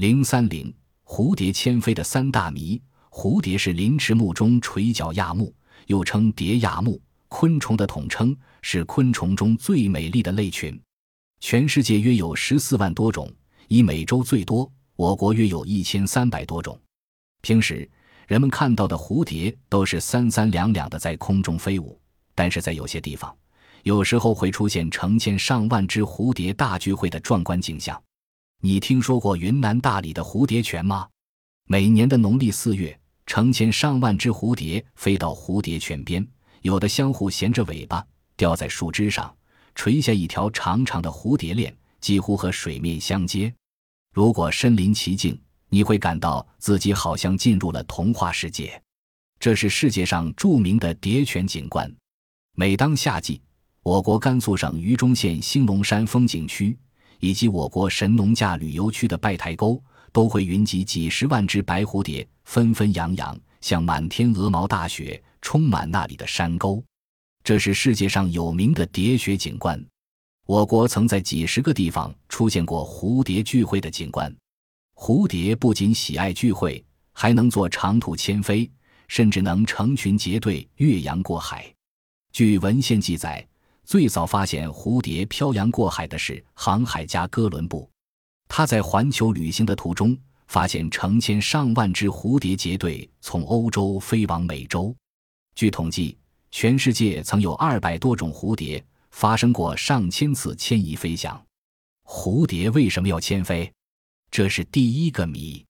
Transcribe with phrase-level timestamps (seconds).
[0.00, 0.74] 零三零
[1.04, 2.80] 蝴蝶迁飞的三大谜。
[3.10, 5.54] 蝴蝶是鳞翅目中垂角亚目，
[5.88, 10.80] 又称蝶亚目，昆虫的统称，是昆虫中最美丽的类群。
[11.40, 13.30] 全世界约有十四万多种，
[13.68, 16.80] 以美洲最多，我国约有一千三百多种。
[17.42, 17.86] 平时
[18.26, 22.00] 人们看到的蝴蝶都是三三两两的在空中飞舞，
[22.34, 23.36] 但是在有些地方，
[23.82, 28.02] 有时候会出现成千上万只蝴蝶大聚会的壮观景象。
[28.62, 31.08] 你听说过云南大理的蝴蝶泉吗？
[31.66, 36.26] 每年的农历四月，成千上万只蝴蝶飞到蝴蝶泉边，
[36.60, 38.04] 有的相互衔着尾巴
[38.36, 39.34] 吊在树枝上，
[39.74, 43.50] 垂下一条长长的蝴蝶链，几乎和水面相接。
[44.12, 45.40] 如果身临其境，
[45.70, 48.78] 你会感到自己好像进入了童话世界。
[49.38, 51.90] 这是世界上著名的蝶泉景观。
[52.56, 53.40] 每当夏季，
[53.82, 56.76] 我国甘肃省榆中县兴隆山风景区。
[57.20, 66.82] 以及我国神农架旅游区的拜台沟，都会云集几十万只白蝴蝶，纷纷扬扬，像满天鹅毛大雪，充满那里的山沟。
[67.44, 69.82] 这是世界上有名的蝶雪景观。
[70.46, 74.34] 我国曾在几十个地方出现过蝴蝶聚会的景观。
[74.96, 78.70] 蝴蝶不仅喜爱聚会，还能做长途迁飞，
[79.08, 81.72] 甚至能成群结队越洋过海。
[82.32, 83.46] 据文献记载。
[83.90, 87.90] 最早发现蝴蝶漂洋过海的是航海家哥伦布，
[88.46, 94.94] 他在环球旅行的途中发现成千上万只蝴蝶结队从欧洲飞往美洲。
[95.56, 96.16] 据统计，
[96.52, 98.80] 全世界曾有二百多种蝴蝶
[99.10, 101.44] 发生过上千次迁移飞翔。
[102.04, 103.68] 蝴蝶为什么要迁飞？
[104.30, 105.66] 这是第一个谜。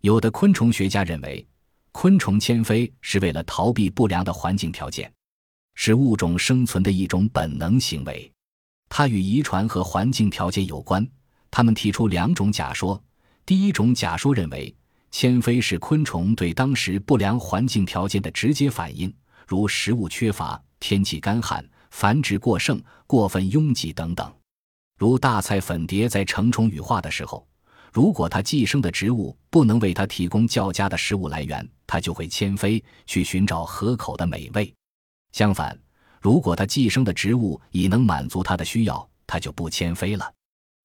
[0.00, 1.46] 有的昆虫学家认为，
[1.92, 5.12] 昆虫迁飞是为了逃避不良的环境条件。
[5.80, 8.28] 是物种生存的一种本能行为，
[8.88, 11.06] 它与遗传和环境条件有关。
[11.52, 13.00] 他们提出两种假说：
[13.46, 14.74] 第一种假说认为，
[15.12, 19.14] 迁飞是昆虫对当时不良环境条件的直接反应，
[19.46, 24.34] 如食物缺乏、天气干旱、繁殖过剩、过分拥挤等等。
[24.98, 27.46] 如大菜粉蝶在成虫羽化的时候，
[27.92, 34.74] 如果它寄生的植物不能为它提供较佳的食物来源，它就会迁飞去寻找合口的美味。
[35.32, 35.78] 相反，
[36.20, 40.32] 如果它寄生的植物已能满足它的需要，它就不迁飞了。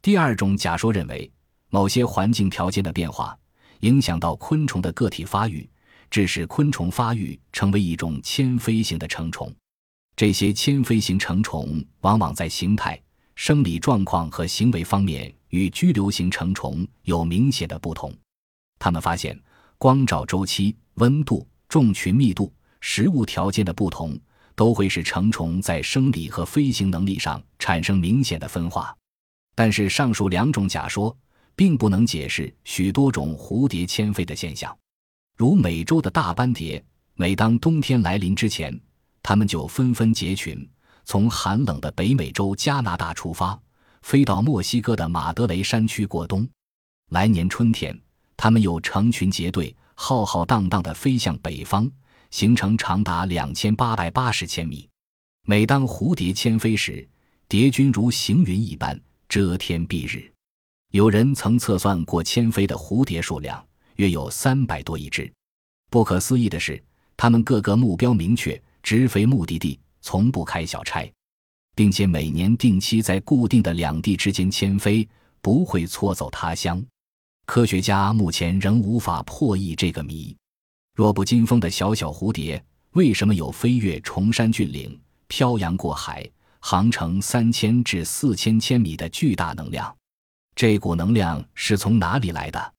[0.00, 1.30] 第二种假说认为，
[1.70, 3.36] 某些环境条件的变化
[3.80, 5.68] 影响到昆虫的个体发育，
[6.10, 9.54] 致使昆虫发育成为一种迁飞型的成虫。
[10.16, 13.00] 这些迁飞型成虫往往在形态、
[13.34, 18.12] 生理状况和行为方面与居留型成虫有明显的不同。
[18.78, 19.38] 他们发现，
[19.76, 24.18] 光照周期、温度、种群密度、食物条件的不同。
[24.58, 28.92] 都会使成虫在生理和飞行能力上产生明显的分化，
[29.54, 31.16] 但是上述两种假说
[31.54, 34.76] 并不能解释许多种蝴蝶迁飞的现象。
[35.36, 38.76] 如美洲的大斑蝶，每当冬天来临之前，
[39.22, 40.68] 它们就纷纷结群，
[41.04, 43.56] 从寒冷的北美洲加拿大出发，
[44.02, 46.44] 飞到墨西哥的马德雷山区过冬。
[47.10, 47.96] 来年春天，
[48.36, 51.88] 它们又成群结队，浩浩荡荡地飞向北方。
[52.30, 54.88] 行程长达两千八百八十千米。
[55.46, 57.06] 每当蝴蝶迁飞时，
[57.48, 60.30] 蝶军如行云一般遮天蔽日。
[60.90, 63.64] 有人曾测算过迁飞的蝴蝶数量，
[63.96, 65.30] 约有三百多亿只。
[65.90, 66.82] 不可思议的是，
[67.16, 71.10] 它们各个目标明确，直飞目的地，从不开小差，
[71.74, 75.06] 并且每年定期在固定的两地之间迁飞，
[75.40, 76.82] 不会错走他乡。
[77.46, 80.36] 科学家目前仍无法破译这个谜。
[80.98, 82.60] 弱不禁风的小小蝴蝶，
[82.94, 86.28] 为什么有飞越崇山峻岭、漂洋过海、
[86.58, 89.96] 航程三千至四千千米的巨大能量？
[90.56, 92.74] 这股能量是从哪里来的？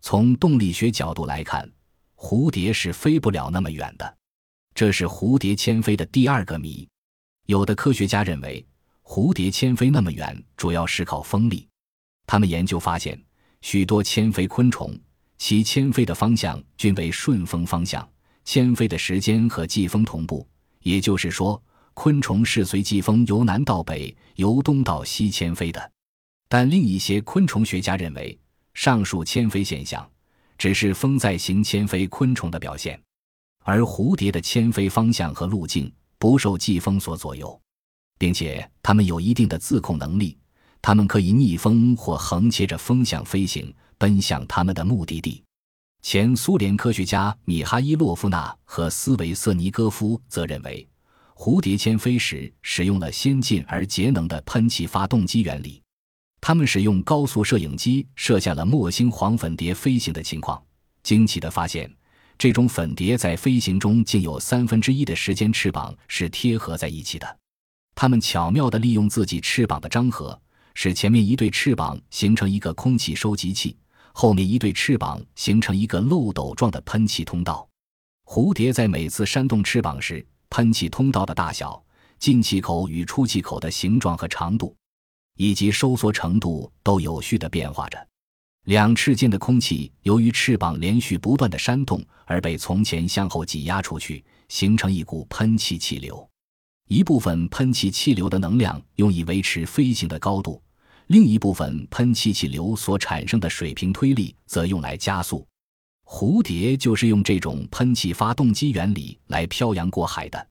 [0.00, 1.70] 从动力学角度来看，
[2.16, 4.16] 蝴蝶是飞不了那么远的。
[4.74, 6.88] 这是蝴蝶迁飞的第二个谜。
[7.44, 8.66] 有的科学家认为，
[9.02, 11.68] 蝴蝶迁飞那么远，主要是靠风力。
[12.26, 13.22] 他们研究发现，
[13.60, 14.98] 许多迁飞昆虫。
[15.38, 18.06] 其迁飞的方向均为顺风方向，
[18.44, 20.46] 迁飞的时间和季风同步。
[20.82, 21.60] 也就是说，
[21.94, 25.92] 昆虫是随季风由南到北、由东到西迁飞的。
[26.48, 28.38] 但另一些昆虫学家认为，
[28.74, 30.08] 上述迁飞现象
[30.56, 33.00] 只是风在行迁飞昆虫的表现，
[33.64, 37.60] 而蝴蝶的迁飞方向和路径不受季风所左右，
[38.18, 40.36] 并且它们有一定的自控能力，
[40.80, 43.72] 它们可以逆风或横切着风向飞行。
[43.98, 45.42] 奔向他们的目的地。
[46.00, 50.88] 前苏联科学家米哈伊洛夫纳和斯维瑟尼戈夫则认为，
[51.34, 55.82] 蝴蝶迁飞时使用了先进而节能的喷气发动机原理。
[56.40, 60.62] 他们使用高速摄影机摄下了墨星黄粉蝶飞行的情况，
[61.02, 61.92] 惊奇地发现，
[62.38, 67.38] 这种粉蝶在飞行中竟有三分之一的时间翅膀是贴合在一起的。
[67.96, 70.40] 他们巧妙地利用自己翅膀的张合，
[70.74, 73.76] 使前面一对翅膀形成一个空气收集器，
[74.20, 77.68] 后面一对翅膀形成一个漏斗状的喷气通道。
[78.24, 81.80] 蝴蝶在每次扇动翅膀时，喷气通道的大小、
[82.18, 84.74] 进气口与出气口的形状和长度。
[85.36, 88.08] 以及收缩程度都有序地变化着，
[88.64, 96.28] 两翅间的空气由于翅膀连续不断的扇动而被从前向后挤压出去，形成一股喷气气流。
[96.88, 100.60] 一部分喷气气流的能量用以维持飞行的高度，
[101.08, 105.46] 另一部分喷气气流所产生的水平推力则用来加速。
[106.04, 110.48] 蝴蝶就是用这种喷气发动机原理来漂洋过海的，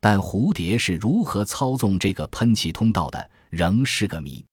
[0.00, 3.30] 但蝴蝶是如何操纵这个喷气通道的？
[3.50, 4.44] 仍是个谜。